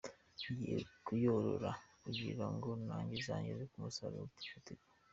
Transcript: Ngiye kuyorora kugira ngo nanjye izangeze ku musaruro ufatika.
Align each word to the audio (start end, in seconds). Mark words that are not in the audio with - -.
Ngiye 0.49 0.75
kuyorora 1.05 1.71
kugira 2.03 2.45
ngo 2.53 2.69
nanjye 2.85 3.15
izangeze 3.21 3.63
ku 3.71 3.77
musaruro 3.83 4.25
ufatika. 4.43 4.85